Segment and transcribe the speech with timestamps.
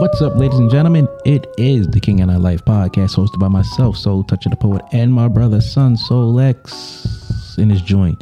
[0.00, 1.06] What's up, ladies and gentlemen?
[1.24, 4.56] It is the King and I Life podcast hosted by myself, Soul Touch of the
[4.56, 8.20] Poet, and my brother, Son Soul X in his joint.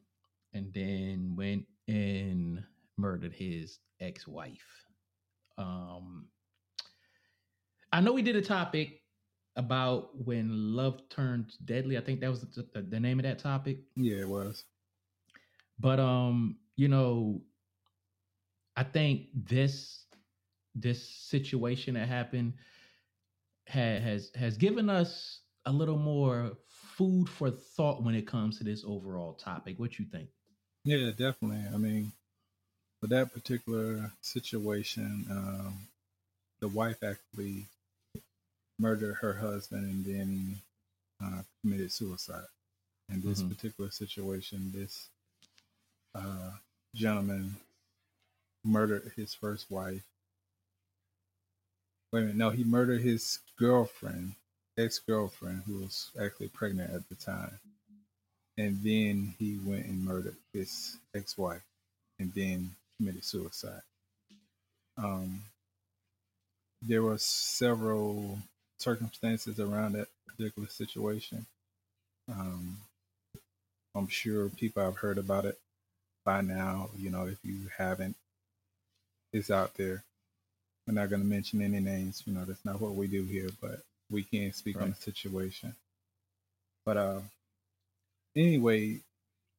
[0.52, 2.62] and then went and
[2.98, 4.84] murdered his ex-wife.
[5.56, 6.26] Um,
[7.92, 9.02] I know we did a topic
[9.56, 11.98] about when love turns deadly.
[11.98, 13.78] I think that was the, the, the name of that topic.
[13.96, 14.64] Yeah, it was.
[15.78, 17.42] But um, you know,
[18.76, 20.06] I think this
[20.74, 22.54] this situation that happened
[23.68, 26.52] ha- has has given us a little more
[26.96, 29.78] food for thought when it comes to this overall topic.
[29.78, 30.28] What you think?
[30.84, 31.62] Yeah, definitely.
[31.72, 32.12] I mean,
[33.00, 35.74] for that particular situation, um,
[36.60, 37.66] the wife actually
[38.78, 40.62] murdered her husband and then
[41.22, 42.46] uh, committed suicide.
[43.08, 43.48] In this Mhm.
[43.50, 45.08] particular situation, this
[46.14, 46.52] uh,
[46.94, 47.56] gentleman
[48.64, 50.04] murdered his first wife.
[52.12, 54.34] Wait a minute, no, he murdered his girlfriend,
[54.76, 57.58] ex girlfriend, who was actually pregnant at the time.
[58.58, 61.62] And then he went and murdered his ex wife
[62.18, 63.82] and then committed suicide.
[64.96, 65.44] Um,
[66.82, 68.38] there were several
[68.82, 71.46] circumstances around that particular situation.
[72.30, 72.78] Um,
[73.94, 75.58] I'm sure people have heard about it
[76.24, 76.90] by now.
[76.96, 78.16] You know, if you haven't,
[79.32, 80.02] it's out there.
[80.86, 82.22] We're not going to mention any names.
[82.26, 85.74] You know, that's not what we do here, but we can speak on the situation.
[86.84, 87.20] But uh,
[88.36, 88.98] anyway,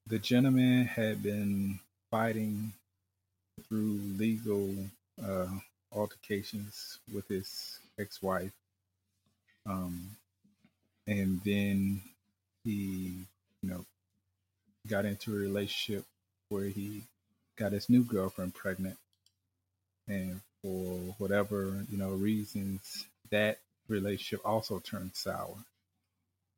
[0.07, 1.79] the gentleman had been
[2.12, 2.73] fighting
[3.67, 4.75] through legal
[5.23, 5.47] uh,
[5.91, 8.51] altercations with his ex-wife,
[9.66, 10.16] um,
[11.07, 12.01] and then
[12.63, 13.25] he,
[13.62, 13.85] you know,
[14.88, 16.06] got into a relationship
[16.50, 17.03] where he
[17.56, 18.97] got his new girlfriend pregnant,
[20.07, 25.57] and for whatever you know reasons, that relationship also turned sour,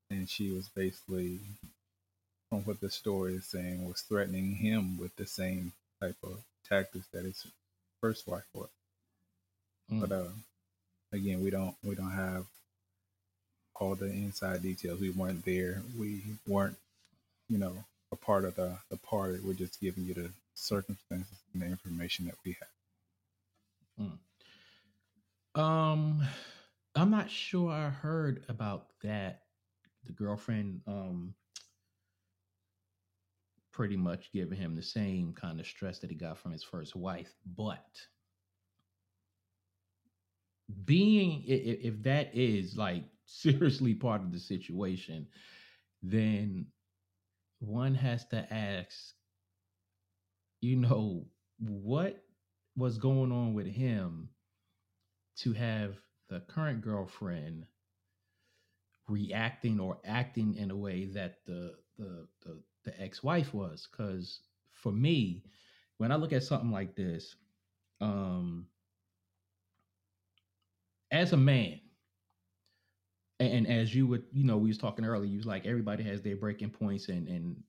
[0.09, 1.39] and she was basically,
[2.49, 6.37] from what the story is saying, was threatening him with the same type of
[6.67, 7.45] tactics that his
[8.01, 8.69] first wife was.
[9.91, 10.01] Mm.
[10.01, 10.29] But uh,
[11.13, 12.45] again, we don't we don't have
[13.81, 14.99] all the inside details.
[14.99, 15.81] We weren't there.
[15.97, 16.77] We weren't,
[17.49, 17.73] you know,
[18.11, 19.39] a part of the the party.
[19.43, 22.67] We're just giving you the circumstances and the information that we have.
[25.55, 26.27] Um,
[26.95, 29.41] I'm not sure I heard about that.
[30.05, 31.33] The girlfriend, um,
[33.71, 36.95] pretty much giving him the same kind of stress that he got from his first
[36.95, 37.85] wife, but
[40.85, 45.27] being if that is like seriously part of the situation,
[46.03, 46.67] then
[47.59, 49.13] one has to ask,
[50.61, 51.25] you know,
[51.59, 52.23] what
[52.75, 54.29] was going on with him
[55.37, 55.95] to have
[56.29, 57.65] the current girlfriend
[59.07, 63.87] reacting or acting in a way that the the the, the ex-wife was?
[63.91, 64.41] Because
[64.73, 65.43] for me
[65.97, 67.35] when i look at something like this
[68.01, 68.67] um
[71.11, 71.79] as a man
[73.39, 76.21] and, as you would you know we was talking earlier you was like everybody has
[76.21, 77.63] their breaking points and and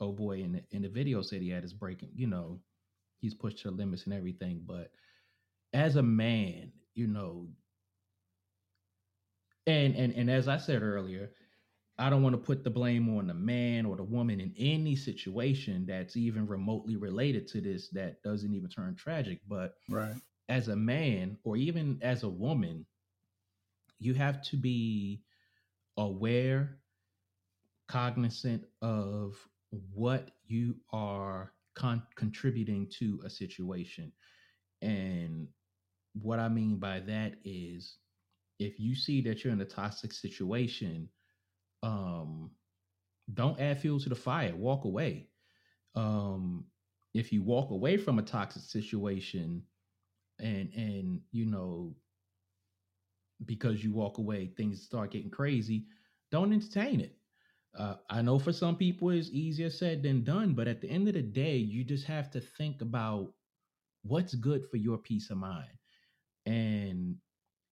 [0.00, 2.60] oh boy in the, in the video said he had his breaking you know
[3.20, 4.92] he's pushed to the limits and everything but
[5.72, 7.48] as a man you know
[9.66, 11.30] and and and as i said earlier
[11.98, 14.96] I don't want to put the blame on the man or the woman in any
[14.96, 19.40] situation that's even remotely related to this that doesn't even turn tragic.
[19.46, 20.16] But Right.
[20.48, 22.86] as a man or even as a woman,
[24.04, 25.22] you have to be
[25.96, 26.78] aware,
[27.88, 29.36] cognizant of
[29.92, 34.12] what you are con- contributing to a situation.
[34.82, 35.48] And
[36.14, 37.98] what I mean by that is
[38.58, 41.08] if you see that you're in a toxic situation,
[41.82, 42.50] um,
[43.34, 45.28] don't add fuel to the fire, walk away.
[45.94, 46.66] Um,
[47.14, 49.62] if you walk away from a toxic situation
[50.40, 51.94] and and you know
[53.46, 55.84] because you walk away things start getting crazy
[56.30, 57.16] don't entertain it.
[57.78, 61.08] Uh, i know for some people it's easier said than done but at the end
[61.08, 63.32] of the day you just have to think about
[64.02, 65.70] what's good for your peace of mind.
[66.46, 67.16] And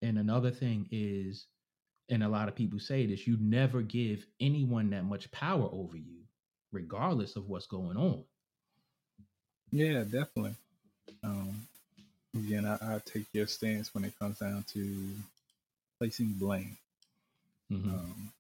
[0.02, 1.46] and another thing is
[2.08, 5.96] and a lot of people say this you never give anyone that much power over
[5.96, 6.20] you
[6.73, 8.25] regardless of what's going on.
[9.73, 10.55] Yeah, definitely.
[11.23, 11.66] Um,
[12.34, 15.11] again, I, I take your stance when it comes down to
[16.00, 16.79] placing blame.
[17.70, 17.94] Mhm.
[17.94, 18.32] Um,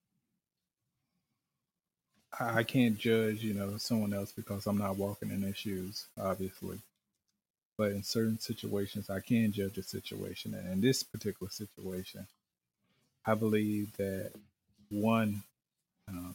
[2.40, 6.06] I, I can't judge, you know, someone else because I'm not walking in their shoes,
[6.20, 6.80] obviously.
[7.78, 10.54] But in certain situations, I can judge a situation.
[10.54, 12.28] And in this particular situation,
[13.26, 14.32] I believe that
[14.90, 15.44] one,
[16.08, 16.34] uh,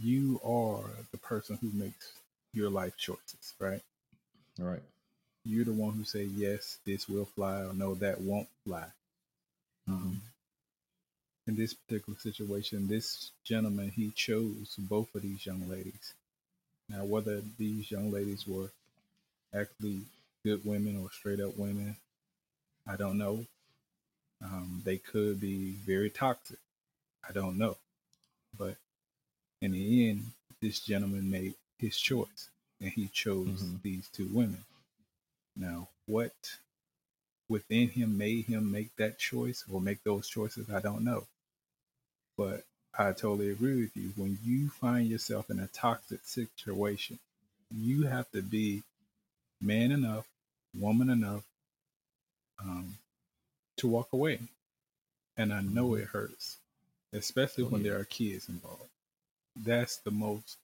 [0.00, 2.12] you are the person who makes
[2.52, 3.82] your life choices, right?
[4.58, 4.82] right
[5.44, 8.86] You're the one who say yes, this will fly, or no, that won't fly.
[9.88, 10.20] Um,
[11.46, 16.12] in this particular situation, this gentleman he chose both of these young ladies.
[16.90, 18.70] Now, whether these young ladies were
[19.54, 20.02] actually
[20.44, 21.96] good women or straight up women,
[22.86, 23.46] I don't know.
[24.42, 26.58] Um, they could be very toxic.
[27.28, 27.76] I don't know.
[28.56, 28.76] But
[29.60, 32.48] in the end, this gentleman made his choice
[32.80, 33.82] and he chose Mhm.
[33.82, 34.64] these two women.
[35.56, 36.58] Now, what
[37.48, 41.26] within him made him make that choice or make those choices, I don't know.
[42.36, 42.64] But
[42.98, 44.12] I totally agree with you.
[44.16, 47.18] When you find yourself in a toxic situation,
[47.70, 48.82] you have to be
[49.60, 50.26] man enough,
[50.78, 51.44] woman enough
[52.62, 52.98] um,
[53.78, 54.40] to walk away.
[55.36, 56.58] And I know it hurts,
[57.12, 57.90] especially Oh, when yeah.
[57.92, 58.88] there are kids involved.
[59.56, 60.56] That's the most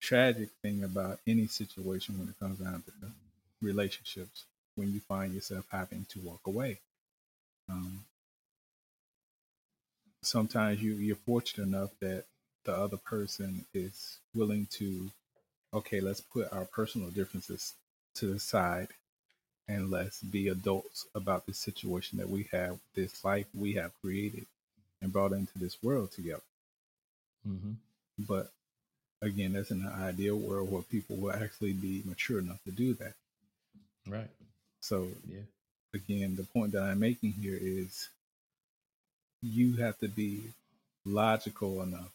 [0.00, 2.92] tragic thing about any situation when it comes down to
[3.62, 4.44] relationships,
[4.76, 6.78] when you find yourself having to walk away.
[7.70, 8.04] Um,
[10.22, 12.24] sometimes you, you're fortunate enough that
[12.64, 15.10] the other person is willing to,
[15.74, 17.74] okay, let's put our personal differences
[18.14, 18.88] to the side
[19.68, 24.46] and let's be adults about this situation that we have, this life we have created
[25.02, 26.42] and brought into this world together.
[27.44, 27.74] hmm
[28.18, 28.50] But
[29.22, 32.94] again, that's in an ideal world where people will actually be mature enough to do
[32.94, 33.14] that.
[34.06, 34.43] right
[34.84, 35.40] So yeah
[35.94, 38.08] again, the point that I'm making here is
[39.40, 40.42] you have to be
[41.04, 42.12] logical enough.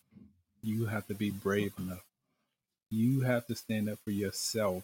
[0.61, 1.39] You have to be mm-hmm.
[1.39, 2.03] brave enough.
[2.91, 4.83] You have to stand up for yourself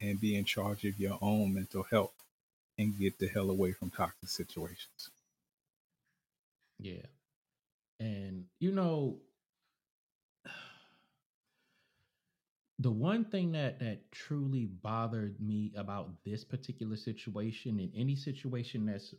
[0.00, 2.12] and be in charge of your own mental health
[2.78, 5.10] and get the hell away from toxic situations.
[6.78, 7.06] Yeah.
[7.98, 9.16] And you know
[12.78, 18.86] the one thing that that truly bothered me about this particular situation and any situation
[18.86, 19.14] that's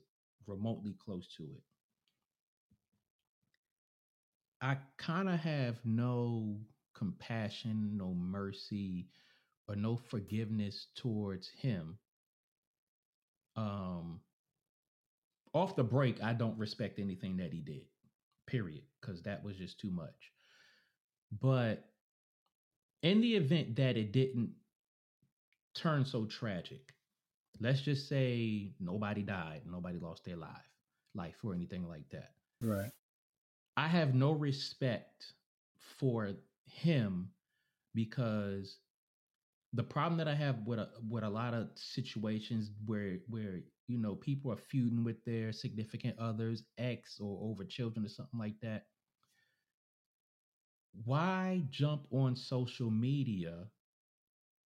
[0.47, 1.63] remotely close to it
[4.61, 6.59] I kind of have no
[6.93, 9.09] compassion, no mercy
[9.67, 11.99] or no forgiveness towards him.
[13.55, 14.21] Um
[15.53, 17.85] off the break I don't respect anything that he did.
[18.45, 20.31] Period, cuz that was just too much.
[21.31, 21.89] But
[23.03, 24.51] in the event that it didn't
[25.75, 26.93] turn so tragic,
[27.59, 30.71] let's just say nobody died, nobody lost their life,
[31.15, 32.31] life or anything like that.
[32.61, 32.91] Right.
[33.75, 35.33] I have no respect
[35.99, 36.31] for
[36.65, 37.29] him
[37.93, 38.77] because
[39.73, 43.97] the problem that I have with a, with a lot of situations where where you
[43.97, 48.59] know people are feuding with their significant others, ex or over children or something like
[48.61, 48.85] that.
[51.05, 53.67] Why jump on social media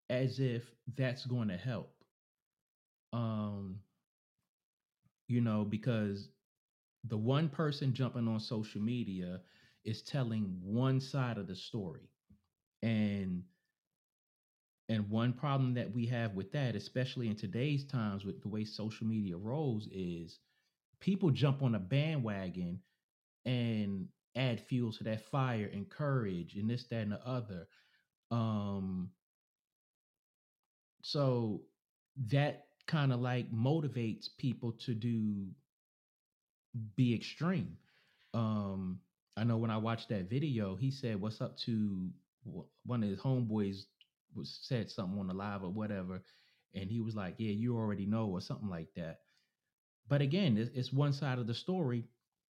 [0.10, 0.64] as if
[0.96, 1.94] that's going to help?
[3.14, 3.80] Um,
[5.28, 6.30] you know, because
[7.06, 9.42] the one person jumping on social media
[9.84, 12.10] is telling one side of the story
[12.84, 13.44] and
[14.90, 18.64] and one problem that we have with that especially in today's times with the way
[18.64, 20.40] social media rolls is
[21.00, 22.80] people jump on a bandwagon
[23.46, 27.68] and add fuel to that fire and courage and this, that, and the other.
[28.30, 29.10] Um,
[31.02, 31.62] so
[32.30, 35.48] that kind of like motivates people to do
[36.96, 37.78] be extreme.
[38.34, 39.00] Um,
[39.38, 42.10] I know when I watched that video, he said, "What's up?" to
[42.86, 43.84] one of his homeboys
[44.36, 46.22] was said something on the live or whatever,
[46.74, 49.22] and he was like, "Yeah, you already know," or something like that.
[50.08, 52.06] But again, it's, it's one side of the story,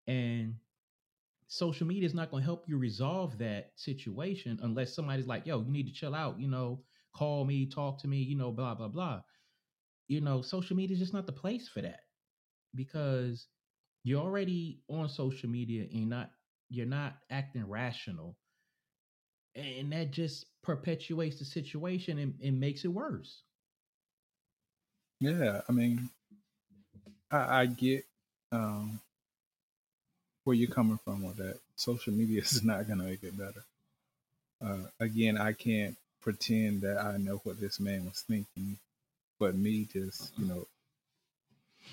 [0.06, 0.56] and
[1.48, 5.62] social media is not going to help you resolve that situation unless somebody's like, "Yo,
[5.62, 6.82] you need to chill out," you know,
[7.14, 9.22] call me, talk to me, you know, blah blah blah.
[10.08, 12.00] You know, social media is just not the place for that
[12.74, 13.48] because
[14.04, 16.30] you're already on social media and not
[16.70, 18.36] you're not acting rational
[19.54, 23.42] and that just perpetuates the situation and, and makes it worse
[25.20, 26.08] yeah i mean
[27.30, 28.04] i, I get
[28.52, 29.00] um,
[30.44, 33.64] where you're coming from with that social media is not going to make it better
[34.64, 38.78] uh, again i can't pretend that i know what this man was thinking
[39.38, 40.66] but me just you know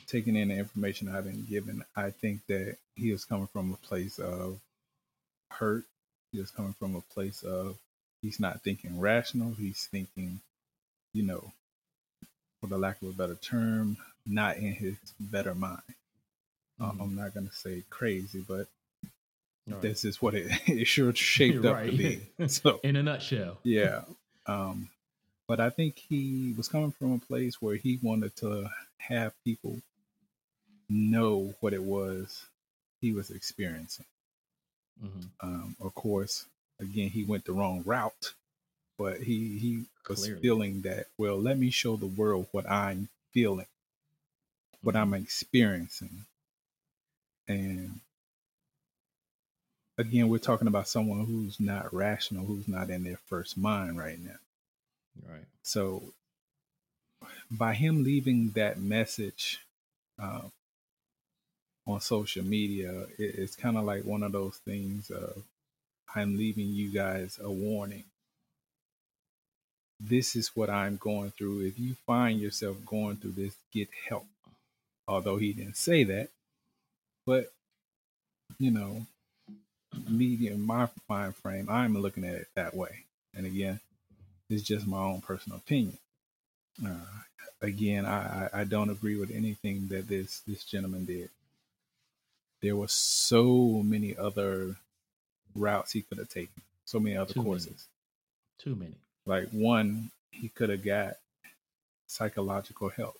[0.07, 3.87] taking in the information I've been given, I think that he is coming from a
[3.87, 4.59] place of
[5.49, 5.85] hurt.
[6.31, 7.77] He is coming from a place of
[8.21, 9.53] he's not thinking rational.
[9.53, 10.41] He's thinking,
[11.13, 11.51] you know,
[12.59, 15.81] for the lack of a better term, not in his better mind.
[16.79, 17.01] Um, mm-hmm.
[17.01, 18.67] I'm not going to say crazy, but
[19.67, 19.81] right.
[19.81, 21.85] this is what it, it sure shaped right.
[21.85, 22.21] up to be.
[22.47, 24.01] So, in a nutshell, yeah.
[24.45, 24.89] Um,
[25.47, 29.81] but I think he was coming from a place where he wanted to have people
[30.89, 32.45] know what it was
[33.01, 34.05] he was experiencing.
[35.03, 35.47] Mm-hmm.
[35.47, 36.45] Um, of course,
[36.79, 38.33] again, he went the wrong route,
[38.97, 40.41] but he he was Clearly.
[40.41, 41.07] feeling that.
[41.17, 43.67] Well, let me show the world what I'm feeling,
[44.81, 45.13] what mm-hmm.
[45.13, 46.25] I'm experiencing,
[47.49, 47.99] and
[49.97, 54.19] again, we're talking about someone who's not rational, who's not in their first mind right
[54.19, 54.37] now.
[55.27, 55.45] Right.
[55.63, 56.13] So,
[57.51, 59.59] by him leaving that message
[60.21, 60.43] uh,
[61.85, 65.43] on social media, it, it's kind of like one of those things of
[66.15, 68.05] I'm leaving you guys a warning.
[69.99, 71.65] This is what I'm going through.
[71.65, 74.27] If you find yourself going through this, get help.
[75.07, 76.29] Although he didn't say that,
[77.29, 77.51] but
[78.59, 79.05] you know,
[80.09, 83.05] me in my mind frame, I'm looking at it that way.
[83.35, 83.79] And again,
[84.49, 85.97] it's just my own personal opinion.
[86.85, 87.05] Uh,
[87.61, 91.29] again, I, I don't agree with anything that this this gentleman did
[92.61, 94.75] there were so many other
[95.55, 97.87] routes he could have taken, so many other Too courses.
[98.65, 98.75] Many.
[98.75, 98.95] Too many.
[99.25, 101.15] Like one, he could have got
[102.07, 103.19] psychological help.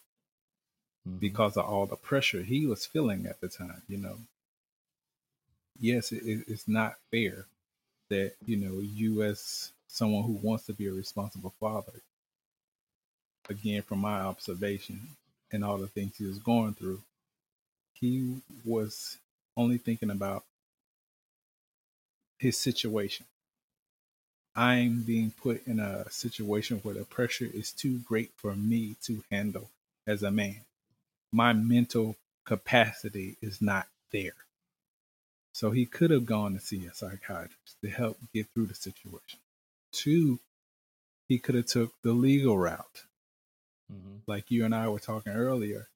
[1.09, 1.17] Mm-hmm.
[1.17, 3.81] because of all the pressure he was feeling at the time.
[3.87, 4.17] You know,
[5.79, 7.45] yes, it, it's not fair
[8.09, 11.93] that you know you as someone who wants to be a responsible father.
[13.49, 15.01] Again, from my observation
[15.51, 17.01] and all the things he was going through,
[17.93, 19.17] he was
[19.57, 20.43] only thinking about
[22.37, 23.25] his situation.
[24.55, 29.23] I'm being put in a situation where the pressure is too great for me to
[29.31, 29.69] handle
[30.05, 30.61] as a man.
[31.31, 34.33] My mental capacity is not there.
[35.53, 39.39] So he could have gone to see a psychiatrist to help get through the situation.
[39.91, 40.39] Two,
[41.27, 43.03] he could have took the legal route.
[43.91, 44.17] Mm-hmm.
[44.27, 45.87] Like you and I were talking earlier,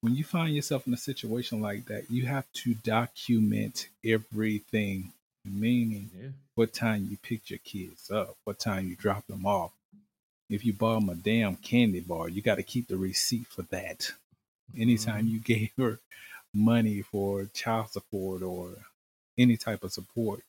[0.00, 5.12] when you find yourself in a situation like that, you have to document everything,
[5.44, 6.28] meaning yeah.
[6.54, 9.72] what time you picked your kids up, what time you dropped them off.
[10.48, 13.62] If you bought them a damn candy bar, you got to keep the receipt for
[13.70, 14.12] that.
[14.76, 15.34] Anytime mm-hmm.
[15.34, 15.98] you gave her
[16.54, 18.74] money for child support or
[19.38, 20.42] any type of support,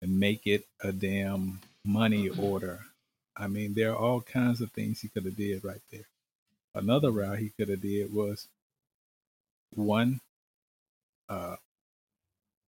[0.00, 2.80] and make it a damn money order.
[3.36, 6.06] I mean, there are all kinds of things he could have did right there.
[6.74, 8.48] Another route he could have did was
[9.74, 10.20] one,
[11.28, 11.56] uh,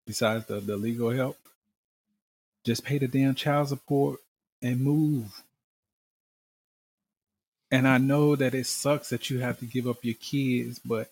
[0.06, 1.38] besides the, the legal help,
[2.64, 4.20] just pay the damn child support
[4.62, 5.42] and move.
[7.74, 11.10] And I know that it sucks that you have to give up your kids, but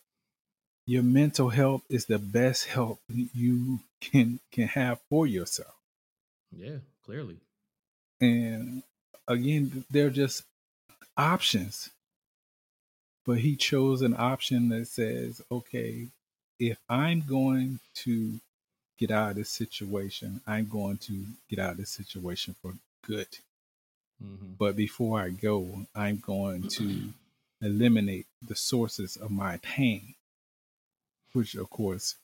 [0.87, 5.75] your mental health is the best help you can can have for yourself.
[6.57, 7.39] Yeah, clearly.
[8.21, 8.85] And
[9.27, 10.45] again, they're just
[11.17, 11.91] options.
[13.27, 16.11] But he chose an option that says, okay,
[16.61, 18.39] if I'm going to
[18.99, 23.27] get out of this situation, I'm going to get out of this situation for good.
[24.23, 24.53] Mm-hmm.
[24.59, 27.13] But before I go, I'm going to
[27.61, 30.15] eliminate the sources of my pain,
[31.33, 32.17] which, of course,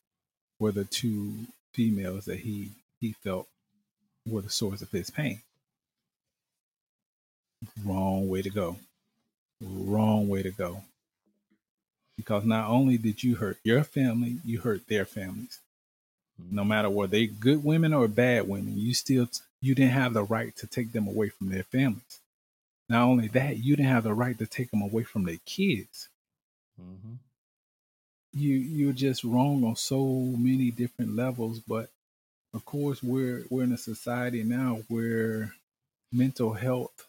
[0.58, 1.32] were the two
[1.72, 3.46] females that he he felt
[4.26, 5.40] were the source of his pain.
[7.84, 8.76] Wrong way to go.
[9.60, 10.82] Wrong way to go.
[12.16, 15.60] Because not only did you hurt your family, you hurt their families.
[16.50, 19.28] No matter were they good women or bad women, you still
[19.60, 22.20] you didn't have the right to take them away from their families.
[22.88, 26.08] Not only that, you didn't have the right to take them away from their kids.
[26.80, 27.14] Mm-hmm.
[28.32, 31.60] You you're just wrong on so many different levels.
[31.60, 31.90] But
[32.54, 35.54] of course, we're we're in a society now where
[36.12, 37.06] mental health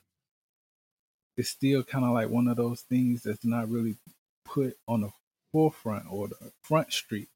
[1.38, 3.96] is still kind of like one of those things that's not really
[4.44, 5.12] put on the
[5.52, 7.30] forefront or the front street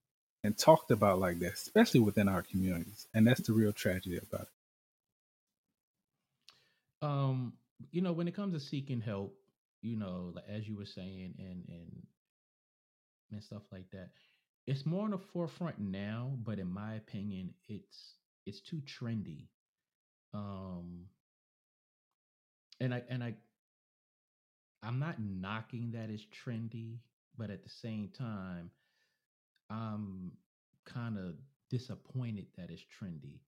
[0.44, 3.08] and talked about like that, especially within our communities.
[3.14, 4.48] And that's the real tragedy about it.
[7.04, 7.54] Um,
[7.92, 9.36] you know, when it comes to seeking help,
[9.82, 12.08] you know, like as you were saying, and and
[13.32, 14.12] and stuff like that,
[14.68, 16.32] it's more on the forefront now.
[16.44, 19.48] But in my opinion, it's it's too trendy.
[20.34, 21.08] Um,
[22.80, 23.36] and I and I,
[24.84, 27.00] I'm not knocking that it's trendy,
[27.38, 28.72] but at the same time,
[29.70, 30.32] I'm
[30.86, 31.36] kind of
[31.70, 33.40] disappointed that it's trendy.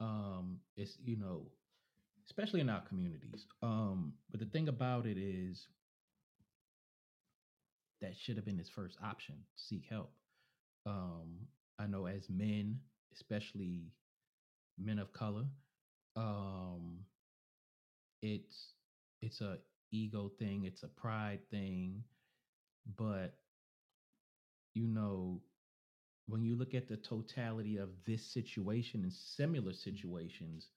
[0.00, 1.46] Um, it's you know,
[2.28, 3.46] especially in our communities.
[3.62, 5.66] Um, but the thing about it is
[8.00, 10.12] that should have been his first option, seek help.
[10.84, 11.46] Um,
[11.78, 12.78] I know as men,
[13.12, 13.92] especially
[14.78, 15.44] men of color,
[16.16, 16.98] um,
[18.22, 18.72] it's
[19.22, 19.58] it's a
[19.92, 22.02] ego thing, it's a pride thing,
[22.96, 23.34] but
[24.74, 25.40] you know,
[26.28, 30.68] when you look at the totality of this situation and similar situations,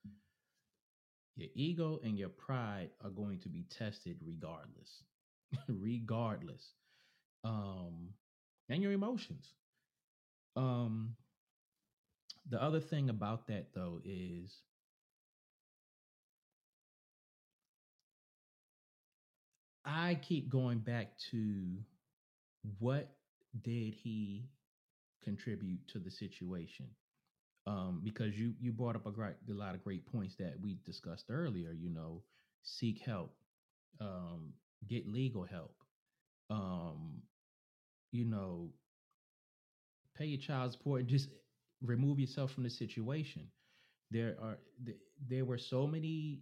[1.36, 5.04] your ego and your pride are going to be tested regardless.
[5.68, 6.74] regardless.
[7.44, 8.10] Um,
[8.70, 9.54] and your emotions.
[10.56, 11.16] Um,
[12.50, 14.62] the other thing about that though is
[19.86, 21.78] I keep going back to
[22.80, 23.10] what
[23.62, 24.50] did he
[25.24, 26.88] contribute to the situation?
[27.68, 30.80] Um, because you you brought up a great a lot of great points that we
[30.86, 31.72] discussed earlier.
[31.72, 32.24] You know,
[32.64, 33.36] seek help,
[34.02, 34.54] um,
[34.88, 35.76] get legal help,
[36.50, 37.22] um,
[38.12, 38.72] you know,
[40.16, 41.30] pay your child support, and just
[41.82, 43.48] remove yourself from the situation.
[44.12, 44.58] There are
[45.28, 46.42] there were so many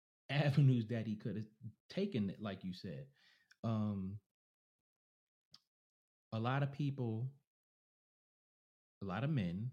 [0.30, 1.46] avenues that he could have
[1.90, 3.06] taken, like you said.
[3.64, 4.18] Um,
[6.32, 7.30] a lot of people,
[9.02, 9.70] a lot of men,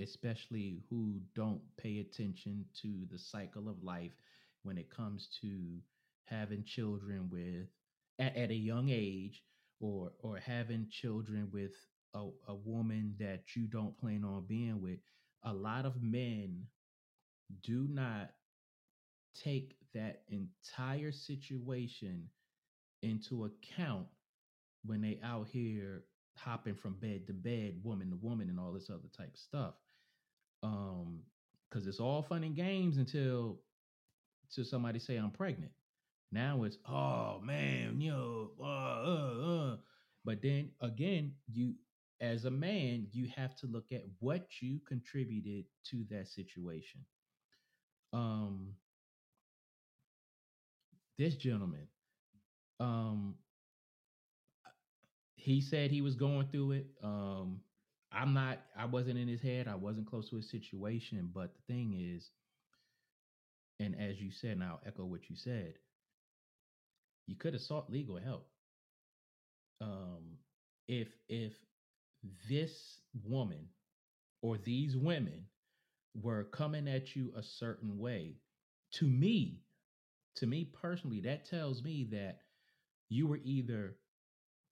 [0.00, 4.12] especially who don't pay attention to the cycle of life
[4.62, 5.78] when it comes to
[6.24, 7.66] having children with
[8.18, 9.42] at, at a young age
[9.80, 11.72] or or having children with
[12.14, 14.98] a, a woman that you don't plan on being with
[15.44, 16.66] a lot of men
[17.62, 18.30] do not
[19.34, 22.24] take that entire situation
[23.02, 24.06] into account
[24.84, 26.04] when they out here
[26.36, 29.74] hopping from bed to bed, woman to woman, and all this other type of stuff.
[30.62, 31.20] Um,
[31.68, 33.60] because it's all fun and games until
[34.54, 35.72] to somebody say I'm pregnant.
[36.32, 39.76] Now it's oh man, you know, uh, uh, uh.
[40.24, 41.74] But then again, you
[42.20, 47.00] as a man, you have to look at what you contributed to that situation.
[48.12, 48.74] Um,
[51.18, 51.86] this gentleman,
[52.78, 53.36] um,
[55.36, 56.86] he said he was going through it.
[57.02, 57.60] Um,
[58.12, 59.68] I'm not, I wasn't in his head.
[59.68, 61.30] I wasn't close to his situation.
[61.32, 62.28] But the thing is,
[63.78, 65.74] and as you said, and I'll echo what you said,
[67.26, 68.48] you could have sought legal help.
[69.80, 70.38] Um,
[70.88, 71.52] if if
[72.48, 72.72] this
[73.24, 73.68] woman
[74.42, 75.46] or these women
[76.14, 78.34] were coming at you a certain way,
[78.94, 79.60] to me,
[80.36, 82.40] to me personally, that tells me that
[83.08, 83.96] you were either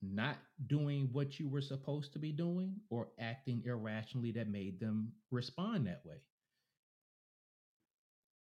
[0.03, 5.13] not doing what you were supposed to be doing or acting irrationally that made them
[5.31, 6.17] respond that way.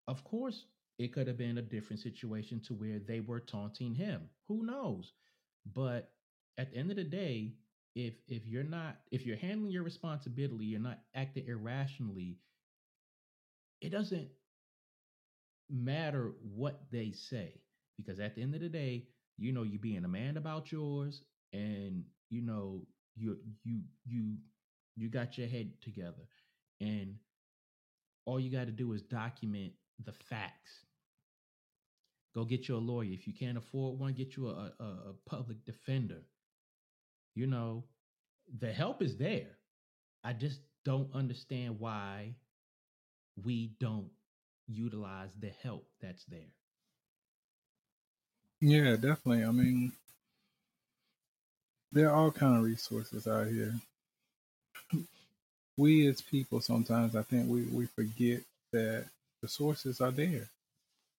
[0.08, 0.64] Of course,
[0.98, 4.30] it could have been a different situation to where they were taunting him.
[4.48, 5.12] Who knows?
[5.66, 6.12] But
[6.58, 7.54] at the end of the day,
[7.94, 12.38] if if you're not if you're handling your responsibility, you're not acting irrationally,
[13.80, 14.28] it doesn't
[15.70, 17.60] matter what they say
[17.96, 21.22] because at the end of the day, you know you're being a man about yours
[21.54, 22.82] and you know
[23.16, 24.36] you you you
[24.96, 26.28] you got your head together
[26.80, 27.16] and
[28.26, 29.72] all you got to do is document
[30.04, 30.86] the facts
[32.34, 35.14] go get you a lawyer if you can't afford one get you a, a, a
[35.26, 36.22] public defender
[37.34, 37.84] you know
[38.60, 39.58] the help is there
[40.24, 42.34] i just don't understand why
[43.42, 44.10] we don't
[44.66, 46.52] utilize the help that's there.
[48.60, 49.44] Yeah, definitely.
[49.44, 49.92] I mean,
[51.94, 53.74] there are all kind of resources out here.
[55.76, 58.40] We as people sometimes I think we, we forget
[58.72, 59.06] that
[59.40, 60.48] the sources are there.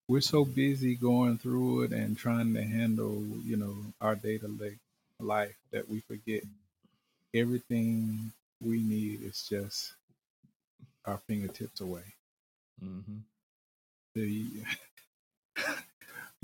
[0.08, 4.48] We're so busy going through it and trying to handle, you know, our day to
[4.48, 4.76] day
[5.20, 6.44] life that we forget
[7.34, 9.94] everything we need is just
[11.06, 12.04] our fingertips away.
[12.84, 13.18] Mm-hmm.
[14.14, 14.48] The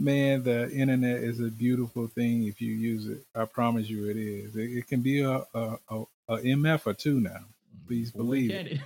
[0.02, 3.22] man, the internet is a beautiful thing if you use it.
[3.36, 4.56] I promise you, it is.
[4.56, 7.40] It, it can be a, a, a, a MF or two now.
[7.88, 8.80] Please believe it.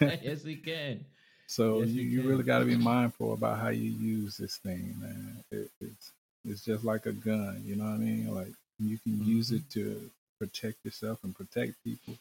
[0.22, 1.04] yes, we can.
[1.46, 2.30] So Yes, you, you can.
[2.30, 5.44] really got to be mindful about how you use this thing, man.
[5.50, 6.12] It, it's
[6.44, 8.34] it's just like a gun, you know what I mean?
[8.34, 12.14] Like you can use it to protect yourself and protect people,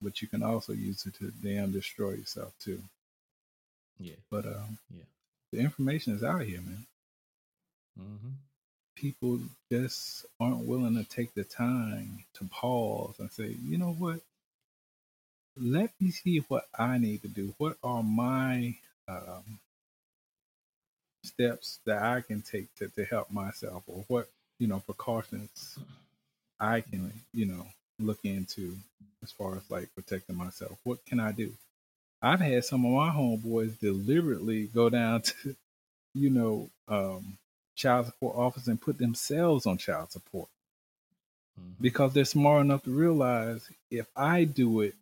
[0.00, 2.80] but you can also use it to damn destroy yourself too.
[3.98, 4.14] Yeah.
[4.30, 5.04] But um, Yeah.
[5.52, 6.86] the information is out here, man.
[8.00, 8.30] Mm-hmm.
[8.94, 14.20] People just aren't willing to take the time to pause and say, you know what?
[15.58, 17.54] Let me see what I need to do.
[17.58, 18.74] What are my
[19.08, 19.58] um,
[21.26, 24.28] steps that I can take to, to help myself, or what
[24.58, 25.78] you know precautions
[26.60, 27.66] I can you know
[27.98, 28.76] look into
[29.22, 30.78] as far as like protecting myself.
[30.84, 31.52] What can I do?
[32.22, 35.56] I've had some of my homeboys deliberately go down to
[36.14, 37.36] you know um,
[37.76, 40.48] child support office and put themselves on child support
[41.58, 41.82] Mm-hmm.
[41.82, 44.94] because they're smart enough to realize if I do it,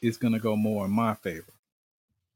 [0.00, 1.52] it's gonna go more in my favor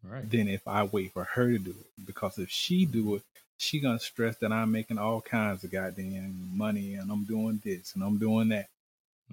[0.05, 0.29] Right.
[0.31, 2.07] than if I wait for her to do it.
[2.07, 3.23] Because if she do it,
[3.57, 7.95] she gonna stress that I'm making all kinds of goddamn money and I'm doing this
[7.95, 8.69] and I'm doing that.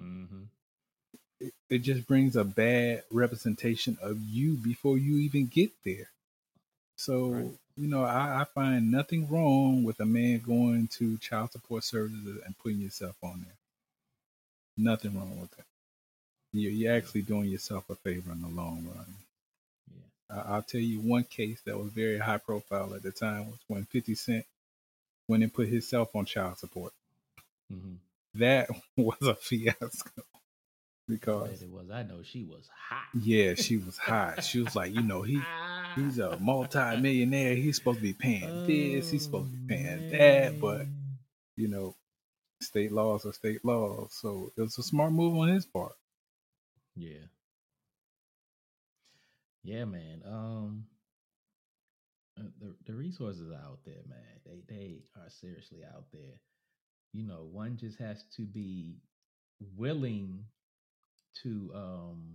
[0.00, 0.44] Mm-hmm.
[1.40, 6.08] It, it just brings a bad representation of you before you even get there.
[7.00, 7.50] So Right.
[7.78, 12.42] you know, I, I find nothing wrong with a man going to child support services
[12.44, 13.56] and putting yourself on there.
[14.76, 15.64] Nothing wrong with that.
[16.52, 19.06] You're, you're actually doing yourself a favor in the long run.
[20.30, 20.36] Yeah.
[20.42, 23.58] I- I'll tell you one case that was very high profile at the time was
[23.68, 24.46] when 50 Cent
[25.28, 26.92] went and put himself on child support.
[27.72, 27.94] Mm-hmm.
[28.34, 30.22] That was a fiasco
[31.10, 31.90] because, it was.
[31.90, 33.04] I know she was hot.
[33.20, 34.44] yeah, she was hot.
[34.44, 35.40] She was like, you know, he
[35.94, 37.54] he's a multi-millionaire.
[37.54, 39.10] He's supposed to be paying this.
[39.10, 40.60] He's supposed to be paying that.
[40.60, 40.86] But,
[41.56, 41.94] you know,
[42.60, 44.10] state laws are state laws.
[44.12, 45.92] So it was a smart move on his part.
[46.96, 47.26] Yeah.
[49.62, 50.22] Yeah, man.
[50.26, 50.84] Um
[52.38, 54.40] uh, the the resources are out there, man.
[54.44, 56.40] They they are seriously out there.
[57.12, 58.98] You know, one just has to be
[59.76, 60.44] willing
[61.42, 62.34] to um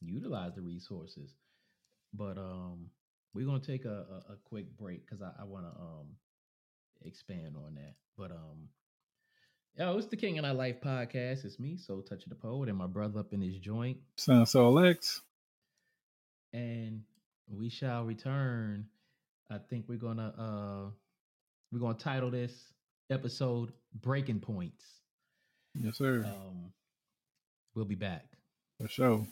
[0.00, 1.34] utilize the resources.
[2.14, 2.90] But um
[3.34, 3.88] we're gonna take a,
[4.28, 6.16] a, a quick break because I, I wanna um
[7.04, 7.94] expand on that.
[8.16, 8.68] But um
[9.76, 11.44] Yo, it's the King and I Life podcast.
[11.44, 13.98] It's me, Soul Touch of the Poet, and my brother up in his joint.
[14.16, 15.22] Son Soul X.
[16.52, 17.02] and
[17.48, 18.86] we shall return.
[19.50, 20.90] I think we're gonna uh
[21.70, 22.52] we're gonna title this
[23.10, 24.84] episode Breaking Points.
[25.74, 26.24] Yes, sir.
[26.26, 26.72] Um
[27.78, 28.26] we'll be back.
[28.80, 29.26] For sure.